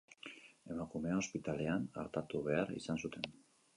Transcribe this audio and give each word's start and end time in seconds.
Emakumea 0.75 1.19
ospitalean 1.21 1.85
artatu 2.05 2.45
behar 2.49 2.77
izan 2.79 3.03
zuten. 3.07 3.29